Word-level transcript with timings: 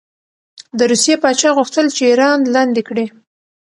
د 0.77 0.79
روسیې 0.91 1.15
پاچا 1.23 1.49
غوښتل 1.57 1.85
چې 1.95 2.03
ایران 2.11 2.37
لاندې 2.55 2.81
کړي. 2.87 3.05